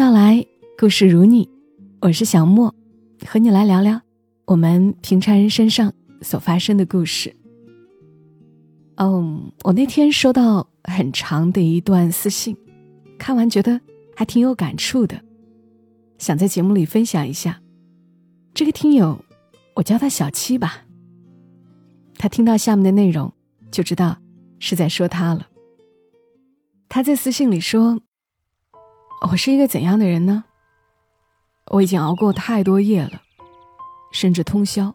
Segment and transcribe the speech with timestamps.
[0.00, 0.46] 到来，
[0.78, 1.46] 故事如你，
[2.00, 2.74] 我是小莫，
[3.26, 4.00] 和你来聊聊
[4.46, 5.92] 我们平常人身上
[6.22, 7.36] 所发生的故事。
[8.96, 12.56] 哦，我那天收到很长的一段私信，
[13.18, 13.78] 看完觉得
[14.16, 15.22] 还挺有感触的，
[16.16, 17.60] 想在节目里分享一下。
[18.54, 19.22] 这个听友，
[19.74, 20.86] 我叫他小七吧。
[22.16, 23.30] 他听到下面的内容，
[23.70, 24.16] 就知道
[24.58, 25.48] 是在说他了。
[26.88, 28.00] 他在私信里说。
[29.28, 30.44] 我是一个怎样的人呢？
[31.66, 33.22] 我已经熬过太多夜了，
[34.12, 34.94] 甚至通宵。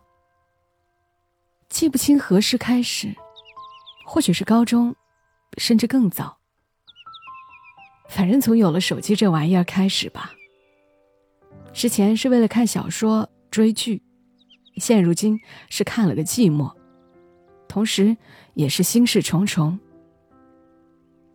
[1.69, 3.15] 记不清何时开始，
[4.05, 4.95] 或许是高中，
[5.57, 6.37] 甚至更早。
[8.09, 10.31] 反正从有了手机这玩意儿开始吧。
[11.71, 14.01] 之前是为了看小说、追剧，
[14.77, 15.39] 现如今
[15.69, 16.73] 是看了个寂寞，
[17.67, 18.17] 同时
[18.55, 19.79] 也是心事重重。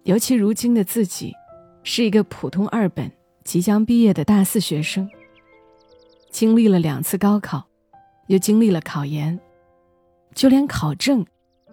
[0.02, 1.34] 尤其如今的自己。
[1.82, 3.10] 是一个普通二本
[3.42, 5.08] 即将毕业的大四学生，
[6.30, 7.64] 经历了两次高考，
[8.26, 9.38] 又经历了考研，
[10.34, 11.24] 就连考证，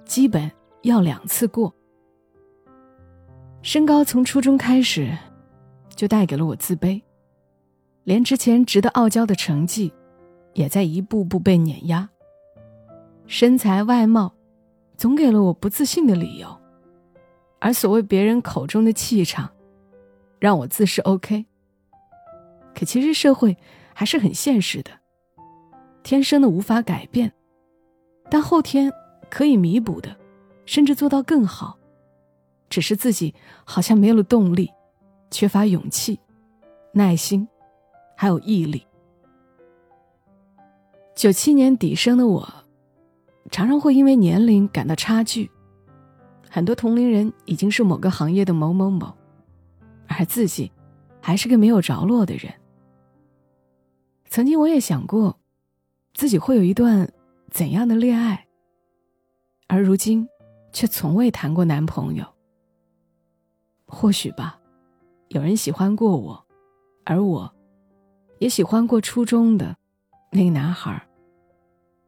[0.06, 0.50] 基本
[0.84, 1.74] 要两次过。
[3.62, 5.16] 身高从初中开始，
[5.94, 7.02] 就带给了我自卑，
[8.06, 9.92] 连之前值得傲娇的成绩，
[10.54, 12.10] 也在一步步被碾压。
[13.28, 14.34] 身材外貌，
[14.96, 16.58] 总给了我不自信的理由，
[17.60, 19.52] 而所谓别人口中的气场。
[20.40, 21.46] 让我自视 OK，
[22.76, 23.58] 可其实社会
[23.94, 24.92] 还是很现实的，
[26.04, 27.34] 天生的无法改变，
[28.30, 28.92] 但后天
[29.30, 30.16] 可以弥补的，
[30.66, 31.78] 甚至做到更好，
[32.70, 33.34] 只是自己
[33.66, 34.70] 好像没有了动力，
[35.32, 36.20] 缺乏勇气、
[36.94, 37.48] 耐心，
[38.16, 38.86] 还有毅力。
[41.16, 42.48] 九七年底生的我，
[43.50, 45.50] 常常会因为年龄感到差距，
[46.48, 49.12] 很多同龄人已经是某个行业的某某某。
[50.08, 50.72] 而自己，
[51.22, 52.54] 还是个没有着落的人。
[54.30, 55.40] 曾经我也想过，
[56.14, 57.12] 自己会有一段
[57.50, 58.48] 怎样的恋爱，
[59.68, 60.28] 而如今，
[60.74, 62.26] 却从未谈过男朋友。
[63.86, 64.60] 或许吧，
[65.30, 66.46] 有人喜欢过我，
[67.06, 67.56] 而我，
[68.40, 69.78] 也喜欢过初中的
[70.32, 71.08] 那个男孩儿。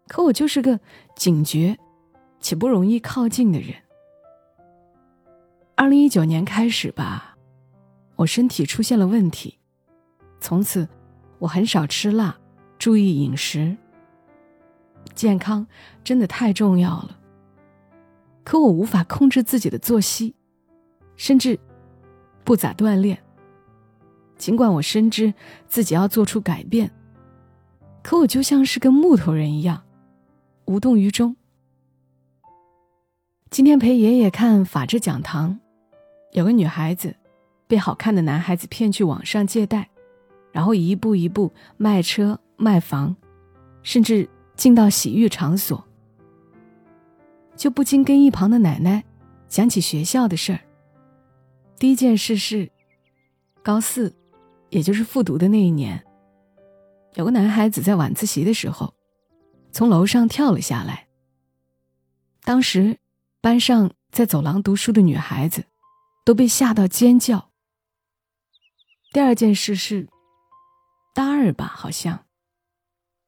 [0.07, 0.79] 可我就是个
[1.15, 1.77] 警觉
[2.41, 3.75] 且不容易靠近的人。
[5.75, 7.28] 二零一九年开始吧。
[8.19, 9.57] 我身体出现了问题，
[10.41, 10.85] 从此
[11.37, 12.37] 我很少吃辣，
[12.77, 13.77] 注意饮食。
[15.15, 15.65] 健康
[16.03, 17.17] 真的太重要了，
[18.43, 20.35] 可我无法控制自己的作息，
[21.15, 21.57] 甚至
[22.43, 23.17] 不咋锻炼。
[24.35, 25.33] 尽管我深知
[25.69, 26.91] 自己要做出改变，
[28.03, 29.81] 可我就像是个木头人一样，
[30.65, 31.37] 无动于衷。
[33.49, 35.57] 今天陪爷爷看法制讲堂，
[36.33, 37.15] 有个女孩子。
[37.69, 39.87] 被好看的男孩子骗去网上借贷，
[40.51, 43.15] 然后一步一步卖车卖房，
[43.83, 45.85] 甚至进到洗浴场所，
[47.55, 49.03] 就不禁跟一旁的奶奶
[49.47, 50.59] 讲起学校的事儿。
[51.77, 52.71] 第一件事是，
[53.61, 54.15] 高四，
[54.71, 56.03] 也就是复读的那一年，
[57.13, 58.95] 有个男孩子在晚自习的时候，
[59.71, 61.07] 从楼上跳了下来。
[62.43, 62.97] 当时，
[63.41, 65.65] 班上在走廊读书的女孩子，
[66.25, 67.48] 都被吓到尖叫。
[69.11, 70.07] 第二件事是，
[71.15, 72.25] 大二吧，好像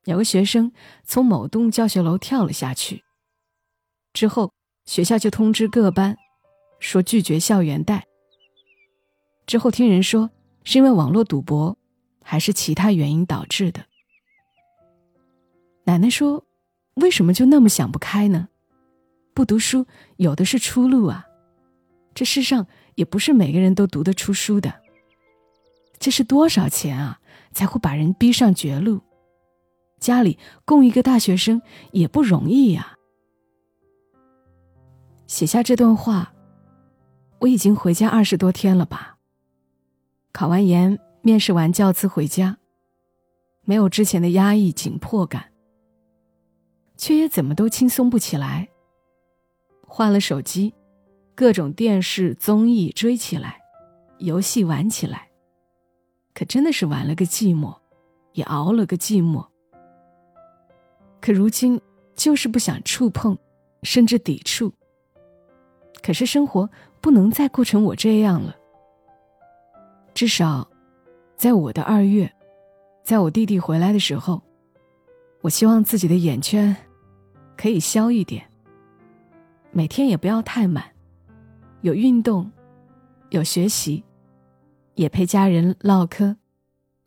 [0.03, 0.71] 有个学生
[1.03, 3.03] 从某栋教学楼跳了下去。
[4.13, 4.53] 之后
[4.85, 6.15] 学校就通知各班，
[6.79, 8.05] 说拒绝校园贷。
[9.47, 10.29] 之后听人说
[10.63, 11.75] 是因为网络赌博，
[12.23, 13.83] 还是其他原因导致的。
[15.85, 16.45] 奶奶说
[16.93, 18.49] ：“为什么就那么想不开呢？
[19.33, 19.87] 不读书
[20.17, 21.25] 有的是出路啊！
[22.13, 24.79] 这世上也不是每个人都读得出书的。”
[26.01, 27.19] 这是多少钱啊？
[27.53, 29.01] 才会把人逼上绝路？
[29.99, 32.97] 家里供一个大学生也不容易呀。
[35.27, 36.33] 写下这段话，
[37.37, 39.17] 我已经回家二十多天了吧。
[40.31, 42.57] 考完研，面试完教资回家，
[43.63, 45.51] 没有之前的压抑紧迫感，
[46.97, 48.69] 却也怎么都轻松不起来。
[49.85, 50.73] 换了手机，
[51.35, 53.59] 各种电视综艺追起来，
[54.17, 55.27] 游戏玩起来。
[56.33, 57.75] 可真的是玩了个寂寞，
[58.33, 59.45] 也熬了个寂寞。
[61.19, 61.79] 可如今
[62.15, 63.37] 就是不想触碰，
[63.83, 64.73] 甚至抵触。
[66.01, 66.69] 可是生活
[66.99, 68.55] 不能再过成我这样了。
[70.13, 70.67] 至少，
[71.35, 72.31] 在我的二月，
[73.03, 74.41] 在我弟弟回来的时候，
[75.41, 76.75] 我希望自己的眼圈
[77.55, 78.47] 可以消一点。
[79.71, 80.83] 每天也不要太满，
[81.81, 82.51] 有运动，
[83.29, 84.03] 有学习。
[85.01, 86.35] 也陪家人唠嗑，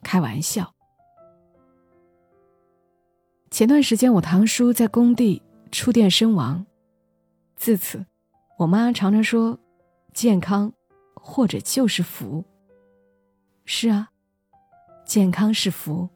[0.02, 0.74] 开玩笑。
[3.52, 6.66] 前段时间，我堂叔在工地触电身亡，
[7.54, 8.04] 自此，
[8.58, 9.60] 我妈常常说
[10.12, 10.72] ：“健康，
[11.14, 12.44] 或者就是福。”
[13.64, 14.10] 是啊，
[15.06, 16.08] 健康是福，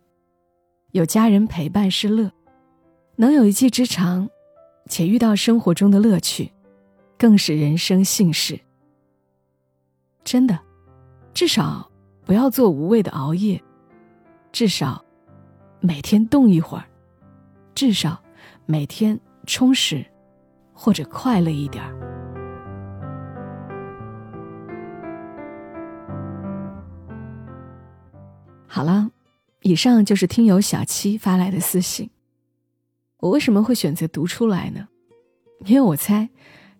[0.90, 2.32] 有家人陪伴是乐，
[3.14, 4.28] 能有一技之长，
[4.88, 6.52] 且遇到生活中的乐趣，
[7.16, 8.58] 更是人生幸事。
[10.24, 10.58] 真的，
[11.38, 11.88] 至少
[12.24, 13.62] 不要做无谓的熬夜，
[14.50, 15.04] 至少
[15.78, 16.84] 每天动一会儿。
[17.76, 18.20] 至少
[18.66, 20.04] 每天充实
[20.72, 21.94] 或者快乐一点儿。
[28.66, 29.08] 好了，
[29.62, 32.10] 以上就是听友小七发来的私信。
[33.18, 34.88] 我为什么会选择读出来呢？
[35.66, 36.30] 因为我猜，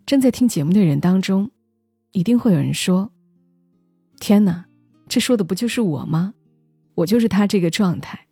[0.05, 1.49] 正在听节目的人当中，
[2.11, 3.09] 一定会有人说
[4.19, 4.65] ：“天哪，
[5.07, 6.33] 这说的不就是我吗？
[6.95, 8.27] 我就是他这个状态。”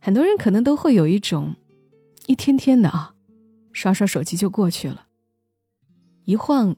[0.00, 1.56] 很多人可能都会有一种，
[2.26, 3.14] 一天天的啊，
[3.72, 5.08] 刷刷手机就过去了。
[6.24, 6.76] 一晃，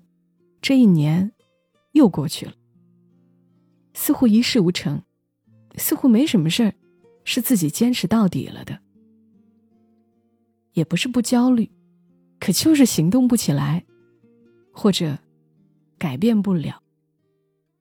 [0.62, 1.32] 这一年
[1.92, 2.54] 又过去了，
[3.92, 5.02] 似乎一事无成，
[5.76, 6.74] 似乎没什么事儿
[7.24, 8.80] 是自己坚持到底了的。
[10.72, 11.70] 也不是不焦虑，
[12.38, 13.84] 可就是行动不起来，
[14.72, 15.18] 或者
[15.98, 16.79] 改变不了，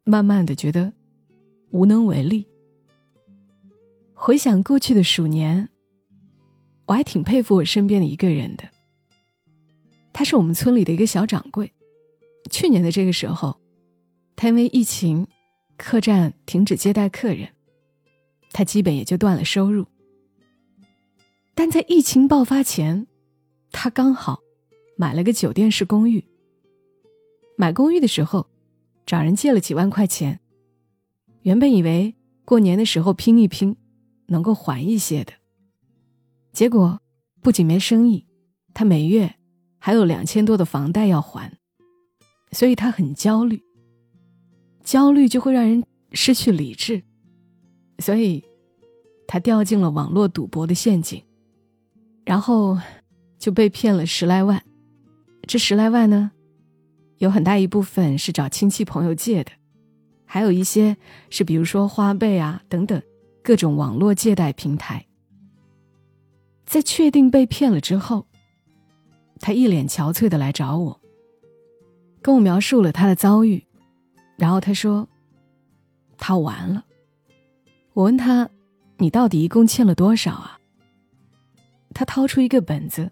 [0.09, 0.91] 慢慢的觉得
[1.69, 2.47] 无能为力。
[4.15, 5.69] 回想过去的鼠年，
[6.87, 8.63] 我还挺佩服我身边的一个人的。
[10.11, 11.71] 他是我们村里的一个小掌柜。
[12.49, 13.61] 去年的这个时候，
[14.35, 15.27] 他因为疫情，
[15.77, 17.47] 客栈停止接待客人，
[18.51, 19.85] 他基本也就断了收入。
[21.53, 23.05] 但在疫情爆发前，
[23.71, 24.39] 他刚好
[24.97, 26.25] 买了个酒店式公寓。
[27.55, 28.47] 买公寓的时候，
[29.09, 30.39] 找人借了几万块钱。
[31.41, 32.13] 原本以为
[32.45, 33.75] 过年的时候拼一拼。
[34.31, 35.33] 能够还一些的，
[36.51, 37.01] 结果
[37.41, 38.27] 不仅没生意，
[38.75, 39.37] 他每月
[39.79, 41.51] 还有两千多的房贷要还，
[42.51, 43.59] 所以他很焦虑。
[44.83, 47.01] 焦虑就会让人失去理智，
[47.97, 48.45] 所以
[49.25, 51.23] 他掉进了网络赌博的陷阱，
[52.23, 52.77] 然后
[53.39, 54.63] 就被骗了十来万。
[55.47, 56.29] 这十来万呢，
[57.19, 59.51] 有很大一部分是找亲戚朋友借的，
[60.25, 60.97] 还有一些
[61.29, 63.01] 是比如说花呗啊等等。
[63.41, 65.07] 各种网络借贷平台，
[66.65, 68.27] 在确定被骗了之后，
[69.39, 71.01] 他一脸憔悴的来找我，
[72.21, 73.65] 跟我描述了他的遭遇，
[74.37, 75.07] 然后他说
[76.19, 76.85] ：“他完了。”
[77.93, 78.47] 我问他
[78.99, 80.59] ：“你到底一共欠了多少啊？”
[81.95, 83.09] 他掏出一个本子，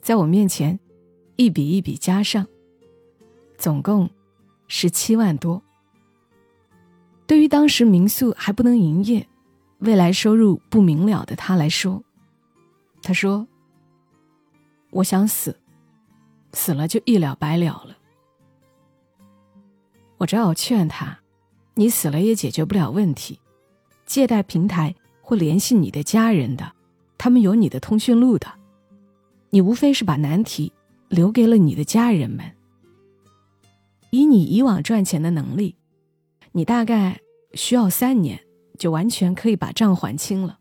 [0.00, 0.80] 在我面前
[1.36, 2.44] 一笔一笔加上，
[3.60, 4.10] 总共
[4.66, 5.62] 十七万多。
[7.26, 9.24] 对于当时民宿还不能营业。
[9.80, 12.02] 未来收入不明了的他来说，
[13.02, 13.46] 他说
[14.92, 15.58] ：“我想死，
[16.52, 17.96] 死了就一了百了了。”
[20.18, 21.20] 我只好劝他
[21.76, 23.40] ：“你死了也解决不了问题，
[24.04, 26.72] 借贷平台会联系你的家人的，
[27.16, 28.52] 他们有你的通讯录的，
[29.48, 30.70] 你无非是把难题
[31.08, 32.54] 留给了你的家人们。
[34.10, 35.76] 以你以往赚钱的能力，
[36.52, 37.20] 你大概
[37.54, 38.40] 需要三年。”
[38.80, 40.58] 就完全可以把账还清了。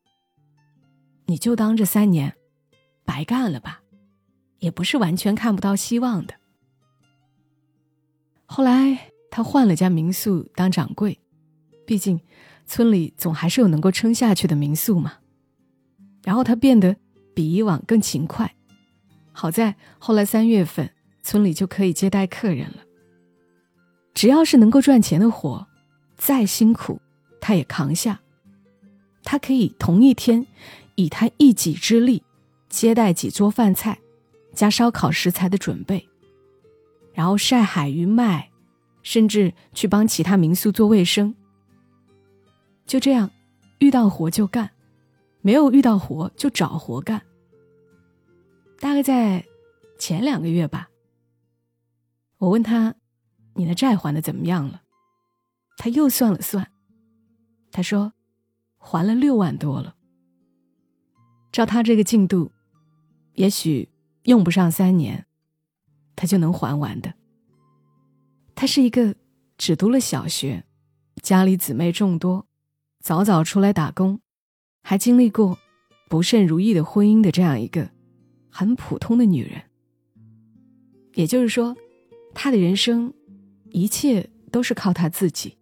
[1.27, 2.35] 你就当这三年
[3.05, 3.81] 白干了吧，
[4.57, 6.33] 也不是完全看不到希望的。
[8.45, 11.17] 后来他换了家民宿当掌柜，
[11.87, 12.19] 毕竟
[12.65, 15.13] 村里总还是有能够撑下去的民宿嘛。
[16.25, 16.97] 然后他变得
[17.33, 18.53] 比以往更勤快，
[19.31, 20.91] 好在后来三月份
[21.23, 22.83] 村里就可以接待客人了。
[24.19, 25.65] 只要是能够赚钱的活，
[26.17, 26.99] 再辛苦。
[27.39, 28.19] 他也扛下，
[29.23, 30.45] 他可以同一天，
[30.95, 32.21] 以他一己之力
[32.67, 33.97] 接待几桌饭菜，
[34.53, 36.05] 加烧烤食材的准备，
[37.13, 38.49] 然后晒海鱼卖，
[39.03, 41.33] 甚至去帮其他民宿做卫生。
[42.85, 43.31] 就这样，
[43.77, 44.69] 遇到活就干，
[45.39, 47.21] 没有遇到活就找活干。
[48.81, 49.45] 大概在
[49.97, 50.89] 前两个月吧，
[52.37, 52.95] 我问他
[53.59, 54.81] ：“你的债还的怎么样了？”
[55.77, 56.71] 他又算了算。
[57.71, 58.13] 他说
[58.79, 59.95] ：“还了六万多了。
[61.51, 62.51] 照他这个进度，
[63.33, 63.89] 也许
[64.23, 65.25] 用不上三年，
[66.15, 67.13] 他就能还完的。
[68.55, 69.15] 他是一个
[69.57, 70.63] 只读了小学，
[71.21, 72.47] 家里姊妹众多，
[73.01, 74.19] 早早出来打工，
[74.83, 75.57] 还经历过
[76.09, 77.89] 不甚如意的婚姻的这样一个
[78.49, 79.61] 很普通的女人。
[81.13, 81.75] 也就是说，
[82.33, 83.13] 她的人生，
[83.71, 85.57] 一切都是靠他自己。”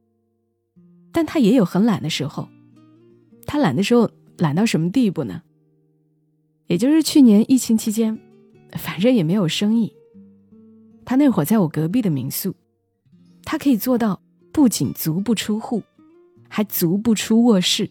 [1.11, 2.47] 但他也有很懒的时候，
[3.45, 5.41] 他懒的时候懒到什么地步呢？
[6.67, 8.19] 也就是去年疫情期间，
[8.73, 9.93] 反正也没有生意。
[11.05, 12.53] 他那会儿在我隔壁的民宿，
[13.43, 14.21] 他可以做到
[14.51, 15.81] 不仅足不出户，
[16.49, 17.89] 还足不出卧室。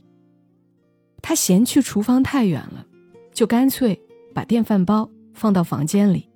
[1.22, 2.86] 他嫌去厨房太远了，
[3.32, 4.00] 就干脆
[4.34, 6.28] 把电饭煲放到房间里，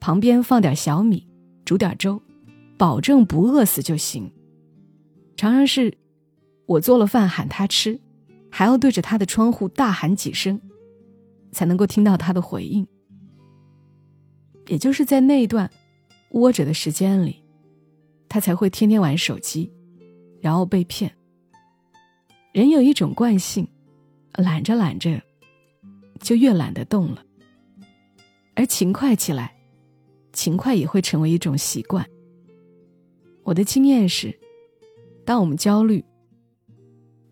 [0.00, 1.28] 旁边放点小米，
[1.64, 2.20] 煮点粥，
[2.76, 4.32] 保证不饿死就行。
[5.36, 5.96] 常常是，
[6.66, 8.00] 我做了饭喊他吃，
[8.50, 10.60] 还要对着他的窗户大喊几声。
[11.54, 12.84] 才能够听到他的回应。
[14.66, 15.70] 也就是在那一段
[16.30, 17.44] 窝着的时间里，
[18.28, 19.70] 他才会天天玩手机，
[20.40, 21.14] 然后被骗。
[22.52, 23.68] 人有一种惯性，
[24.32, 25.22] 懒着懒着，
[26.18, 27.24] 就越懒得动了。
[28.56, 29.54] 而勤快起来，
[30.32, 32.04] 勤快也会成为一种习惯。
[33.44, 34.34] 我的经验是，
[35.24, 36.04] 当我们焦虑、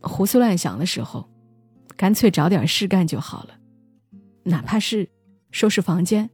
[0.00, 1.28] 胡思乱想的时候，
[1.96, 3.58] 干脆找点事干就好了。
[4.44, 5.08] 哪怕是
[5.50, 6.28] 收拾房间、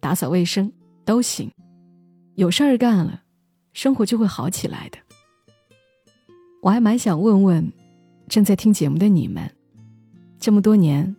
[0.00, 0.72] 打扫卫生
[1.04, 1.50] 都行，
[2.36, 3.22] 有事儿干了，
[3.72, 4.98] 生活就会好起来的。
[6.62, 7.72] 我还蛮想问问
[8.28, 9.50] 正在听节目的你们，
[10.38, 11.16] 这么多年，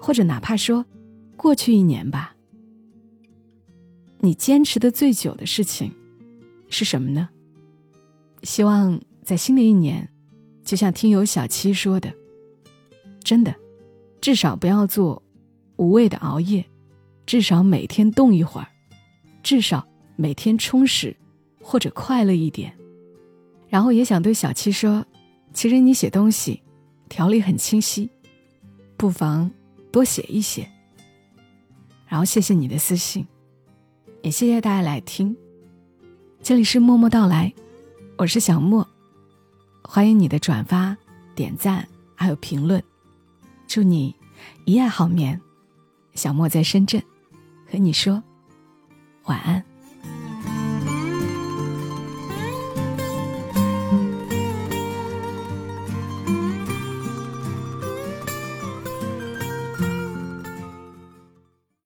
[0.00, 0.86] 或者哪怕说
[1.36, 2.36] 过去一年吧，
[4.20, 5.92] 你坚持的最久的事情
[6.72, 7.28] 是什么呢？
[8.44, 10.08] 希望在新的一年，
[10.64, 12.12] 就像听友小七说的，
[13.22, 13.54] 真的。
[14.22, 15.22] 至少不要做
[15.76, 16.64] 无谓的熬夜，
[17.26, 18.68] 至少每天动一会儿，
[19.42, 19.86] 至少
[20.16, 21.14] 每天充实
[21.60, 22.72] 或者快乐一点。
[23.68, 25.04] 然后也想对小七说，
[25.52, 26.62] 其实你写东西
[27.08, 28.08] 条理很清晰，
[28.96, 29.50] 不妨
[29.90, 30.66] 多写一写。
[32.08, 33.26] 然后谢谢你的私信，
[34.22, 35.36] 也谢谢大家来听。
[36.42, 37.52] 这里是默默到来，
[38.18, 38.84] 我是小莫，
[39.84, 40.96] 欢迎你的转发、
[41.36, 42.82] 点赞还有评论。
[43.68, 44.12] 祝你
[44.64, 45.40] 一夜好眠，
[46.14, 47.00] 小莫在深圳，
[47.70, 48.20] 和你说
[49.26, 49.64] 晚安。